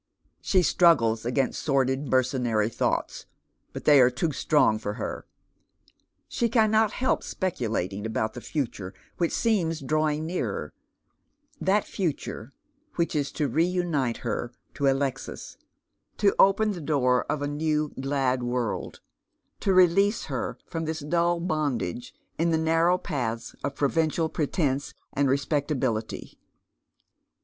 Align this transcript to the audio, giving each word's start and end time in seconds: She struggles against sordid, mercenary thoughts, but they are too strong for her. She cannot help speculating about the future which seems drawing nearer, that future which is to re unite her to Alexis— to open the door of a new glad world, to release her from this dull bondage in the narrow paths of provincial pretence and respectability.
She 0.41 0.63
struggles 0.63 1.25
against 1.27 1.61
sordid, 1.61 2.07
mercenary 2.09 2.69
thoughts, 2.69 3.27
but 3.71 3.85
they 3.85 4.01
are 4.01 4.09
too 4.09 4.31
strong 4.31 4.79
for 4.79 4.93
her. 4.93 5.27
She 6.27 6.49
cannot 6.49 6.93
help 6.93 7.21
speculating 7.21 8.03
about 8.07 8.33
the 8.33 8.41
future 8.41 8.95
which 9.17 9.31
seems 9.31 9.79
drawing 9.79 10.25
nearer, 10.25 10.73
that 11.59 11.85
future 11.85 12.51
which 12.95 13.15
is 13.15 13.31
to 13.33 13.47
re 13.47 13.63
unite 13.63 14.17
her 14.25 14.51
to 14.73 14.87
Alexis— 14.87 15.55
to 16.17 16.33
open 16.39 16.71
the 16.71 16.81
door 16.81 17.23
of 17.31 17.43
a 17.43 17.47
new 17.47 17.89
glad 17.89 18.41
world, 18.41 19.01
to 19.59 19.71
release 19.71 20.23
her 20.23 20.57
from 20.65 20.85
this 20.85 21.01
dull 21.01 21.39
bondage 21.39 22.11
in 22.39 22.49
the 22.49 22.57
narrow 22.57 22.97
paths 22.97 23.53
of 23.63 23.75
provincial 23.75 24.29
pretence 24.29 24.95
and 25.13 25.29
respectability. 25.29 26.39